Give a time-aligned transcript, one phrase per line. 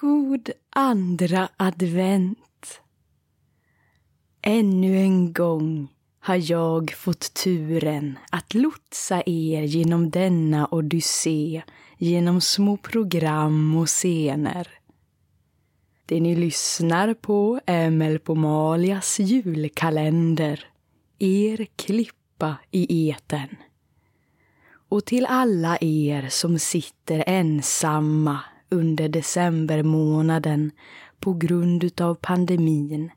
[0.00, 2.80] God andra advent.
[4.42, 5.88] Ännu en gång
[6.20, 11.62] har jag fått turen att lotsa er genom denna odyssé
[11.98, 14.68] genom små program och scener.
[16.06, 20.64] Det ni lyssnar på är Melpomalias julkalender,
[21.18, 23.48] er klippa i eten.
[24.88, 30.70] Och till alla er som sitter ensamma under decembermånaden
[31.20, 33.10] på grund av pandemin.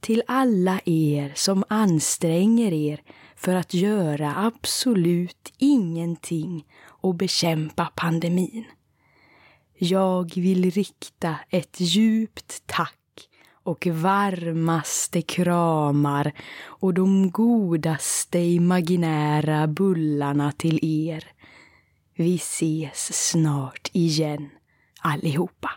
[0.00, 3.02] Till alla er som anstränger er
[3.36, 8.64] för att göra absolut ingenting och bekämpa pandemin.
[9.78, 12.94] Jag vill rikta ett djupt tack
[13.62, 21.24] och varmaste kramar och de godaste imaginära bullarna till er.
[22.14, 24.50] Vi ses snart igen
[25.00, 25.70] allihopa.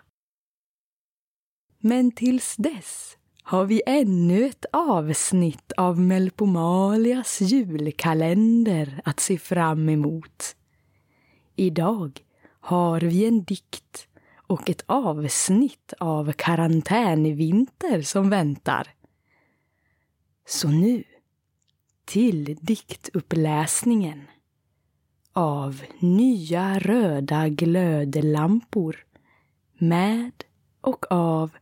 [1.80, 10.56] Men tills dess har vi ännu ett avsnitt av Melpomalias julkalender att se fram emot.
[11.56, 12.20] Idag
[12.60, 18.88] har vi en dikt och ett avsnitt av karantänvinter som väntar.
[20.48, 21.04] Så nu
[22.06, 24.22] till diktuppläsningen
[25.34, 29.06] av Nya röda glödlampor
[29.82, 30.44] med
[30.82, 31.58] och av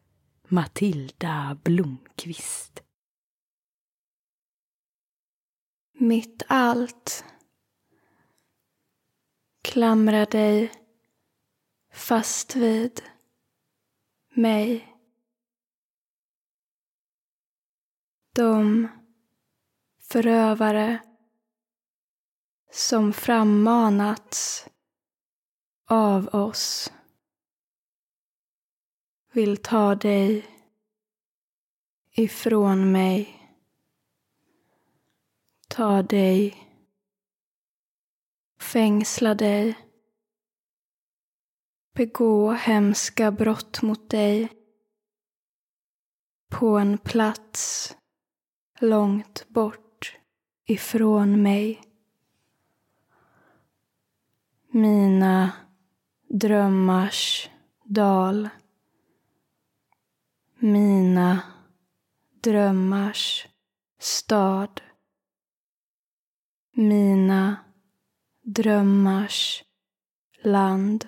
[0.48, 2.84] Matilda Blomqvist.
[5.94, 7.26] Mitt allt
[9.62, 10.72] Klamra dig
[11.94, 13.02] fast vid
[14.30, 14.96] mig.
[18.36, 18.88] De
[20.00, 21.00] förövare
[22.72, 24.68] som frammanats
[25.88, 26.92] av oss
[29.40, 30.46] vill ta dig
[32.12, 33.50] ifrån mig.
[35.68, 36.68] Ta dig,
[38.60, 39.78] fängsla dig,
[41.94, 44.50] begå hemska brott mot dig
[46.50, 47.96] på en plats
[48.80, 50.18] långt bort
[50.66, 51.82] ifrån mig.
[54.72, 55.52] Mina
[56.28, 57.50] drömmars
[57.84, 58.50] dal
[60.62, 61.42] mina
[62.42, 63.48] drömmars
[64.00, 64.82] stad.
[66.72, 67.56] Mina
[68.44, 69.64] drömmars
[70.44, 71.08] land.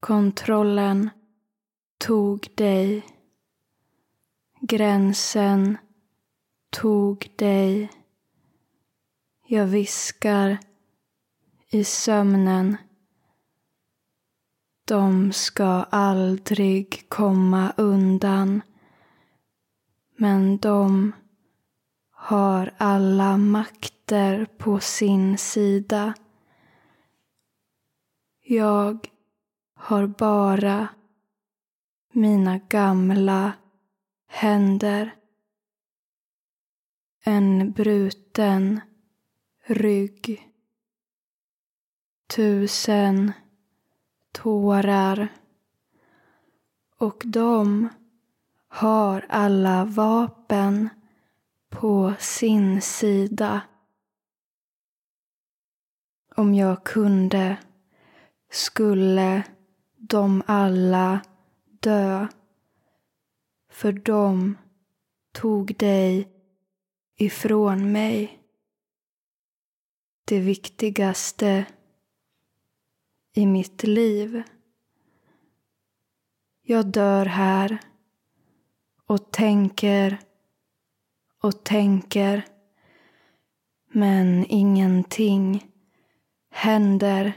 [0.00, 1.10] Kontrollen
[1.98, 3.06] tog dig.
[4.60, 5.78] Gränsen
[6.70, 7.90] tog dig.
[9.46, 10.58] Jag viskar
[11.70, 12.76] i sömnen
[14.84, 18.62] de ska aldrig komma undan.
[20.16, 21.12] Men de
[22.10, 26.14] har alla makter på sin sida.
[28.44, 29.08] Jag
[29.74, 30.88] har bara
[32.12, 33.52] mina gamla
[34.28, 35.14] händer.
[37.24, 38.80] En bruten
[39.66, 40.48] rygg.
[42.34, 43.32] Tusen
[44.32, 45.28] tårar.
[46.98, 47.88] Och de
[48.68, 50.88] har alla vapen
[51.68, 53.60] på sin sida.
[56.34, 57.56] Om jag kunde
[58.50, 59.42] skulle
[59.96, 61.20] de alla
[61.80, 62.26] dö.
[63.70, 64.58] För de
[65.32, 66.28] tog dig
[67.16, 68.42] ifrån mig.
[70.24, 71.64] Det viktigaste
[73.32, 74.42] i mitt liv.
[76.62, 77.78] Jag dör här
[79.06, 80.18] och tänker
[81.40, 82.44] och tänker
[83.92, 85.66] men ingenting
[86.50, 87.32] händer.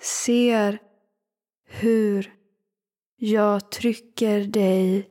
[0.00, 0.78] Ser
[1.64, 2.34] hur
[3.16, 5.10] jag trycker dig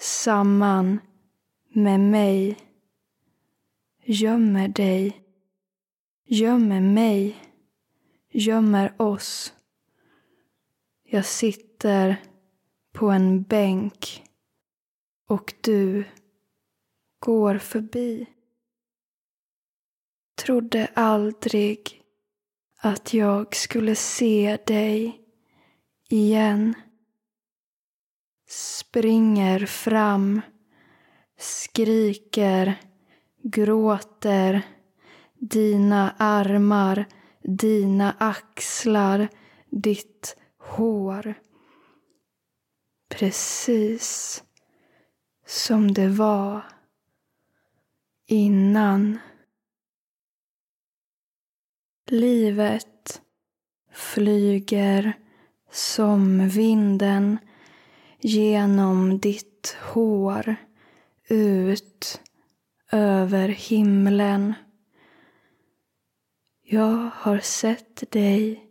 [0.00, 1.00] samman
[1.72, 2.56] med mig.
[4.04, 5.22] Gömmer dig.
[6.26, 7.49] Gömmer mig
[8.30, 9.54] gömmer oss.
[11.02, 12.16] Jag sitter
[12.92, 14.22] på en bänk
[15.26, 16.04] och du
[17.18, 18.26] går förbi.
[20.34, 22.02] Trodde aldrig
[22.76, 25.20] att jag skulle se dig
[26.08, 26.74] igen.
[28.48, 30.40] Springer fram,
[31.38, 32.74] skriker,
[33.42, 34.62] gråter.
[35.34, 37.06] Dina armar
[37.56, 39.28] dina axlar,
[39.70, 41.34] ditt hår.
[43.08, 44.42] Precis
[45.46, 46.64] som det var
[48.26, 49.18] innan.
[52.06, 53.22] Livet
[53.92, 55.12] flyger
[55.70, 57.38] som vinden
[58.20, 60.56] genom ditt hår
[61.28, 62.20] ut
[62.90, 64.54] över himlen.
[66.72, 68.70] Jag har sett dig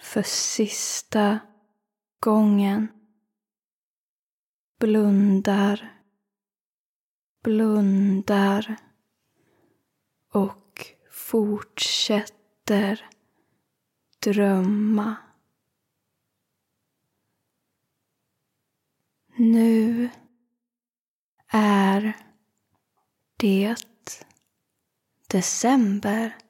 [0.00, 1.38] för sista
[2.20, 2.88] gången.
[4.78, 6.02] Blundar,
[7.42, 8.76] blundar
[10.32, 13.10] och fortsätter
[14.18, 15.16] drömma.
[19.36, 20.10] Nu
[21.48, 22.16] är
[23.36, 23.76] det
[25.28, 26.43] december.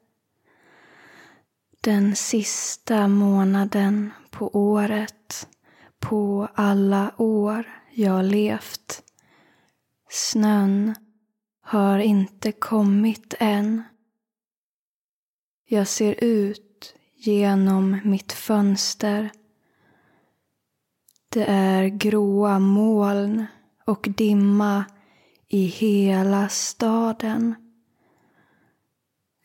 [1.85, 5.47] Den sista månaden på året,
[5.99, 9.03] på alla år jag levt.
[10.09, 10.95] Snön
[11.61, 13.83] har inte kommit än.
[15.67, 19.31] Jag ser ut genom mitt fönster.
[21.29, 23.45] Det är gråa moln
[23.85, 24.85] och dimma
[25.47, 27.55] i hela staden.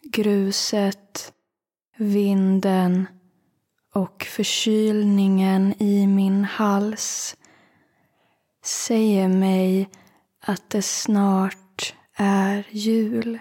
[0.02, 1.32] Gruset,
[2.00, 3.06] vinden
[3.94, 7.36] och förkylningen i min hals
[8.64, 9.90] säger mig
[10.40, 13.38] att det snart är jul.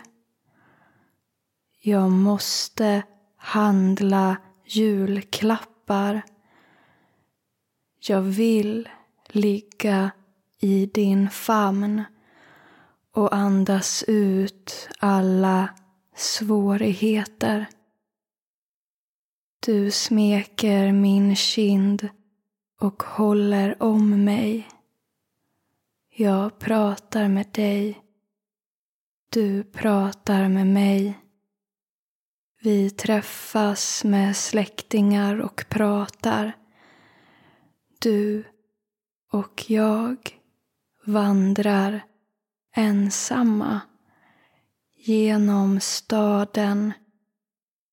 [1.82, 3.04] Jag måste
[3.38, 6.22] handla julklappar.
[8.00, 8.90] Jag vill
[9.28, 10.12] ligga
[10.60, 12.04] i din famn
[13.12, 15.70] och andas ut alla
[16.16, 17.66] svårigheter.
[19.70, 22.10] Du smeker min kind
[22.80, 24.68] och håller om mig.
[26.16, 28.02] Jag pratar med dig.
[29.32, 31.20] Du pratar med mig.
[32.62, 36.58] Vi träffas med släktingar och pratar.
[38.00, 38.44] Du
[39.32, 40.18] och jag
[41.06, 42.04] vandrar
[42.76, 43.82] ensamma
[44.96, 46.94] genom staden.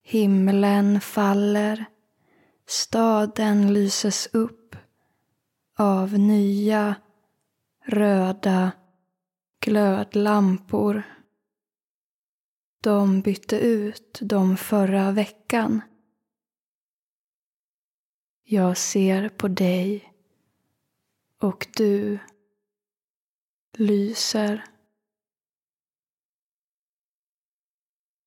[0.08, 1.84] Himlen faller.
[2.66, 4.76] Staden lyses upp
[5.78, 6.94] av nya
[7.84, 8.72] röda
[9.60, 11.02] glödlampor.
[12.82, 15.80] De bytte ut dem förra veckan.
[18.42, 20.12] Jag ser på dig
[21.40, 22.18] och du
[23.72, 24.64] lyser.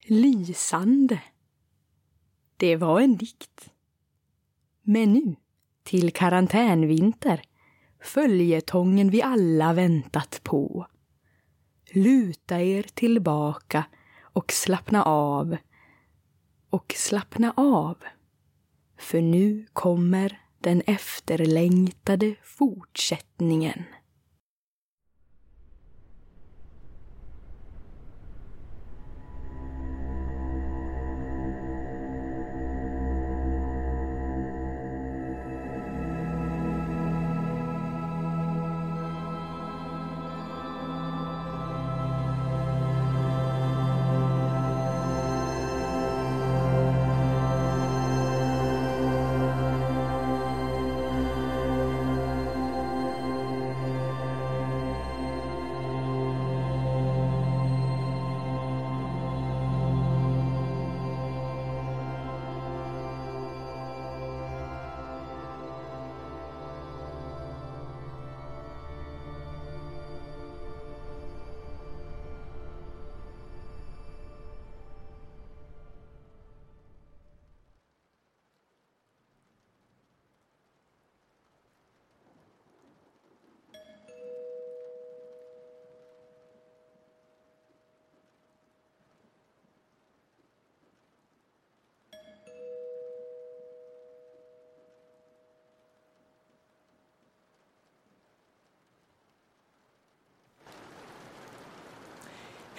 [0.06, 1.22] Lysande.
[2.60, 3.72] Det var en dikt.
[4.82, 5.36] Men nu,
[5.84, 7.42] till karantänvinter,
[8.04, 10.88] följetongen vi alla väntat på.
[11.92, 13.86] Luta er tillbaka
[14.22, 15.58] och slappna av.
[16.70, 17.98] Och slappna av.
[18.98, 23.84] För nu kommer den efterlängtade fortsättningen.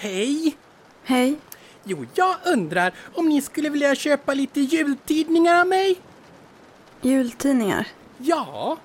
[0.02, 0.57] Hej!
[1.04, 1.38] Hej.
[1.85, 6.00] Jo, jag undrar om ni skulle vilja köpa lite jultidningar av mig?
[7.00, 7.88] Jultidningar.
[8.19, 8.76] Ja,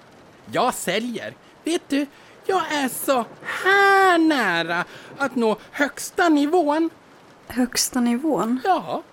[0.51, 1.33] jag säljer.
[1.63, 2.05] Vet du,
[2.45, 4.85] jag är så här nära
[5.17, 6.89] att nå högsta nivån.
[7.47, 8.59] Högsta nivån?
[8.63, 9.03] Ja,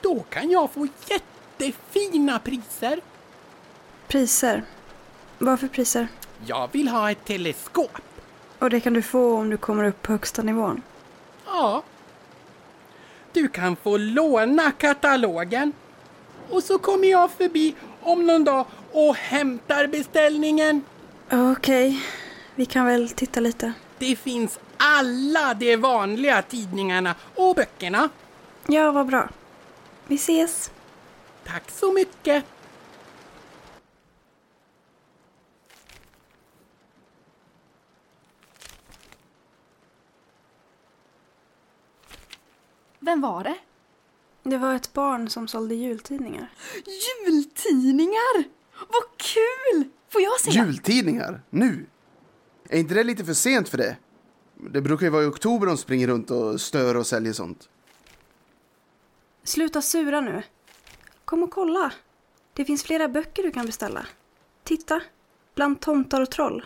[0.00, 3.00] då kan jag få jättefina priser.
[4.08, 4.64] Priser.
[5.38, 6.08] Vad för priser?
[6.46, 7.98] Jag vill ha ett teleskop.
[8.58, 10.82] Och det kan du få om du kommer upp på högsta nivån.
[11.52, 11.82] Ja.
[13.32, 15.72] Du kan få låna katalogen.
[16.50, 20.82] Och så kommer jag förbi om någon dag och hämtar beställningen.
[21.32, 22.02] Okej,
[22.54, 23.72] vi kan väl titta lite.
[23.98, 28.08] Det finns alla de vanliga tidningarna och böckerna.
[28.66, 29.28] Ja, vad bra.
[30.06, 30.70] Vi ses.
[31.44, 32.44] Tack så mycket.
[43.04, 43.56] Vem var det?
[44.42, 46.52] Det var ett barn som sålde jultidningar.
[47.26, 48.44] Jultidningar!
[48.78, 49.84] Vad kul!
[50.08, 50.50] Får jag se?
[50.50, 51.42] Jultidningar?
[51.50, 51.86] Nu?
[52.68, 53.96] Är inte det lite för sent för det?
[54.54, 57.68] Det brukar ju vara i oktober de springer runt och stör och säljer sånt.
[59.44, 60.42] Sluta sura nu.
[61.24, 61.92] Kom och kolla.
[62.52, 64.06] Det finns flera böcker du kan beställa.
[64.64, 65.02] Titta.
[65.54, 66.64] Bland tomtar och troll.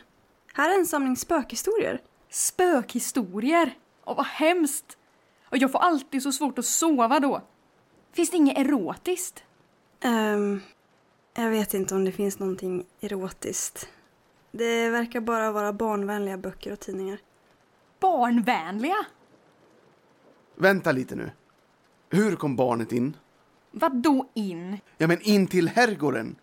[0.53, 2.01] Här är en samling spökhistorier.
[2.31, 3.79] Spökhistorier.
[4.05, 4.99] Åh, vad hemskt.
[5.49, 7.43] Och jag får alltid så svårt att sova då.
[8.13, 9.45] Finns det inget erotiskt?
[10.01, 10.61] Ehm,
[11.35, 13.89] jag vet inte om det finns någonting erotiskt.
[14.53, 17.19] Det verkar bara vara barnvänliga böcker och tidningar.
[18.01, 19.07] Barnvänliga?
[20.55, 21.31] Vänta lite nu.
[22.11, 23.17] Hur kom barnet in?
[23.71, 24.81] Vad då in?
[24.99, 26.37] Ja, men in till herrgården.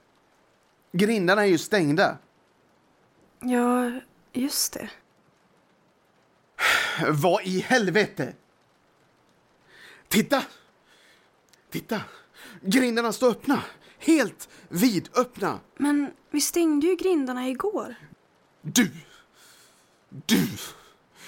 [0.91, 2.17] Grindarna är ju stängda.
[3.39, 3.91] Ja,
[4.33, 4.89] just det.
[7.09, 8.33] Vad i helvete?
[10.13, 10.43] Titta!
[11.71, 12.01] Titta!
[12.61, 13.63] Grindarna står öppna.
[13.99, 15.59] Helt vidöppna.
[15.77, 17.95] Men vi stängde ju grindarna igår.
[18.61, 18.91] Du!
[20.09, 20.47] Du!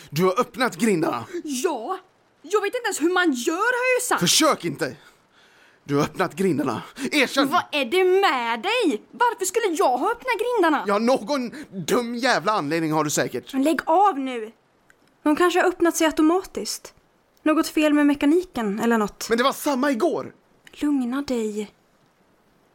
[0.10, 1.25] Du har öppnat grindarna.
[1.44, 2.00] Ja!
[2.42, 4.20] Jag vet inte ens hur man gör har jag ju sagt.
[4.20, 4.96] Försök inte!
[5.84, 6.82] Du har öppnat grindarna.
[7.12, 7.50] Erkänn!
[7.50, 9.01] Vad är det med dig?
[9.12, 10.84] Varför skulle jag ha öppnat grindarna?
[10.88, 13.54] Ja, någon dum jävla anledning har du säkert.
[13.54, 14.51] Men lägg av nu!
[15.24, 16.94] De kanske har öppnat sig automatiskt.
[17.46, 19.30] Något fel med mekaniken eller något.
[19.30, 20.34] Men det var samma igår.
[20.72, 21.72] Lugna dig.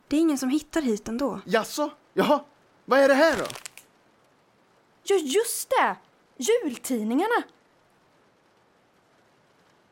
[0.08, 1.40] Det är ingen som hittar hit ändå.
[1.44, 1.90] Jaså?
[2.12, 2.44] Jaha?
[2.84, 3.44] Vad är det här då?
[5.02, 5.96] Ja, just det!
[6.36, 7.42] Jultidningarna.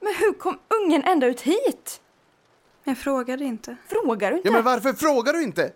[0.01, 2.01] Men hur kom ungen ända ut hit?
[2.85, 3.77] Jag frågade inte.
[3.87, 4.49] Frågar du inte?
[4.49, 5.73] Ja, men varför frågar du inte?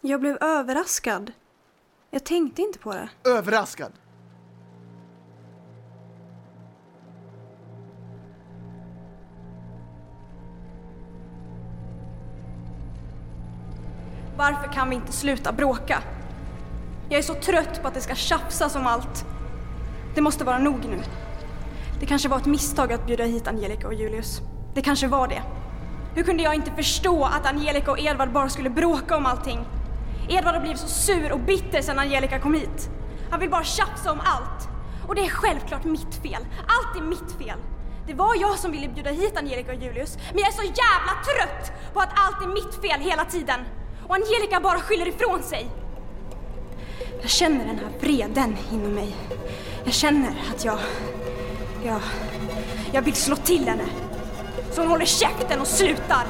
[0.00, 1.32] Jag blev överraskad.
[2.10, 3.08] Jag tänkte inte på det.
[3.24, 3.92] Överraskad.
[14.38, 16.02] Varför kan vi inte sluta bråka?
[17.08, 19.24] Jag är så trött på att det ska tjafsas om allt.
[20.14, 21.02] Det måste vara nog nu.
[22.00, 24.40] Det kanske var ett misstag att bjuda hit Angelica och Julius.
[24.74, 25.42] Det kanske var det.
[26.14, 29.66] Hur kunde jag inte förstå att Angelica och Edvard bara skulle bråka om allting?
[30.28, 32.90] Edvard har blivit så sur och bitter sedan Angelica kom hit.
[33.30, 34.68] Han vill bara tjafsa om allt.
[35.08, 36.46] Och det är självklart mitt fel.
[36.66, 37.58] Allt är mitt fel.
[38.06, 41.12] Det var jag som ville bjuda hit Angelica och Julius, men jag är så jävla
[41.24, 43.60] trött på att allt är mitt fel hela tiden.
[44.08, 45.68] Och Angelica bara skyller ifrån sig.
[47.20, 49.16] Jag känner den här vreden inom mig.
[49.84, 50.78] Jag känner att jag...
[51.84, 52.00] Jag...
[52.92, 53.84] Jag vill slå till henne.
[54.70, 56.26] Så hon håller käften och slutar.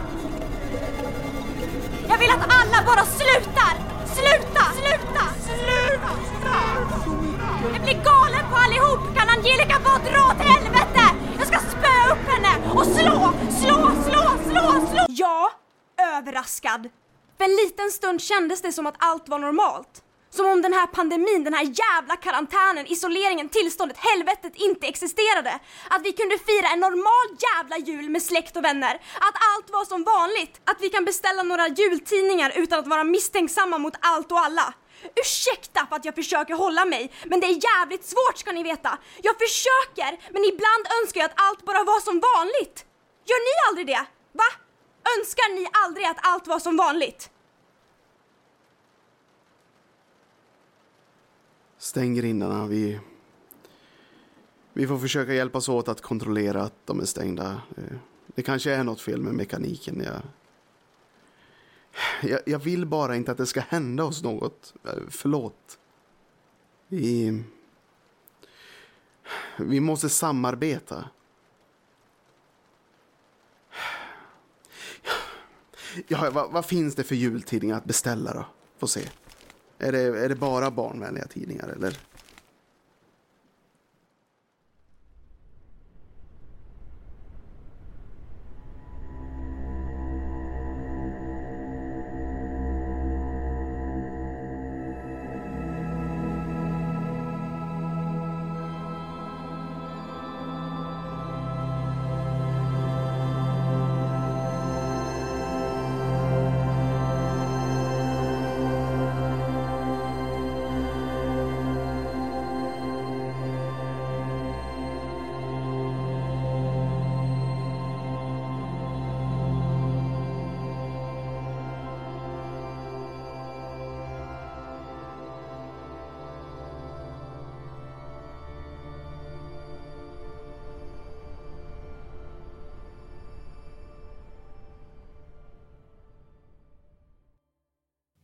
[2.09, 3.75] Jag vill att alla bara slutar!
[4.07, 4.65] Sluta!
[4.75, 5.25] Sluta!
[5.41, 6.11] Sluta!
[7.73, 9.17] Jag blir galen på allihop!
[9.17, 11.01] Kan Angelica bara dra åt helvete?
[11.39, 15.07] Jag ska spöa upp henne och slå, slå, slå, slå, slå!
[15.09, 15.51] Ja,
[16.17, 16.89] överraskad.
[17.39, 20.03] För en liten stund kändes det som att allt var normalt.
[20.31, 25.59] Som om den här pandemin, den här jävla karantänen, isoleringen, tillståndet, helvetet inte existerade.
[25.91, 28.95] Att vi kunde fira en normal jävla jul med släkt och vänner.
[29.15, 30.61] Att allt var som vanligt.
[30.65, 34.75] Att vi kan beställa några jultidningar utan att vara misstänksamma mot allt och alla.
[35.23, 38.99] Ursäkta för att jag försöker hålla mig, men det är jävligt svårt ska ni veta.
[39.23, 42.85] Jag försöker, men ibland önskar jag att allt bara var som vanligt.
[43.27, 44.07] Gör ni aldrig det?
[44.33, 44.68] Va?
[45.17, 47.31] Önskar ni aldrig att allt var som vanligt?
[51.79, 52.67] Stäng grindarna.
[52.67, 53.01] Vi,
[54.73, 57.63] vi får försöka hjälpas åt att kontrollera att de är stängda.
[57.77, 60.01] Eh, det, kanske är något fel med mekaniken.
[60.05, 60.23] Jag,
[62.31, 64.75] jag, jag vill bara inte att det ska hända oss något.
[64.85, 65.79] Eh, förlåt.
[66.89, 67.43] Vi,
[69.57, 71.05] vi måste samarbeta.
[76.09, 78.47] Ja, vad, vad finns det för jultidningar att beställa då?
[78.79, 79.01] Får se.
[79.79, 81.99] Är det, är det bara barnvänliga tidningar eller?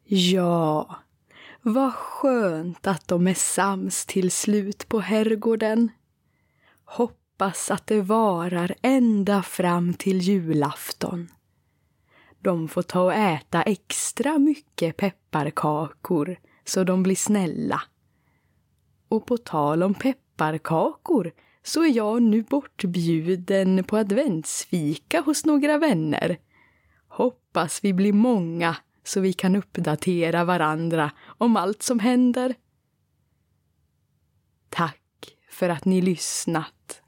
[0.07, 0.97] Ja,
[1.63, 5.91] vad skönt att de är sams till slut på herrgården.
[6.85, 11.29] Hoppas att det varar ända fram till julafton.
[12.41, 17.83] De får ta och äta extra mycket pepparkakor så de blir snälla.
[19.09, 21.33] Och på tal om pepparkakor
[21.63, 26.39] så är jag nu bortbjuden på adventsfika hos några vänner.
[27.09, 32.55] Hoppas vi blir många så vi kan uppdatera varandra om allt som händer.
[34.69, 37.03] Tack för att ni lyssnat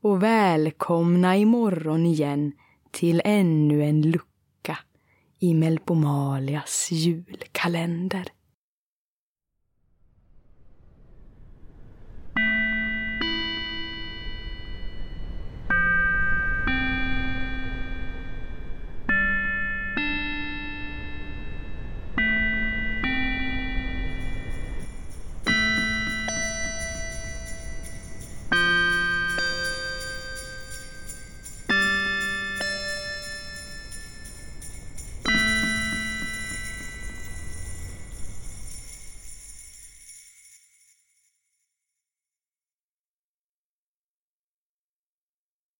[0.00, 2.52] och välkomna imorgon igen
[2.90, 4.78] till ännu en lucka
[5.38, 8.26] i Melpomalias julkalender.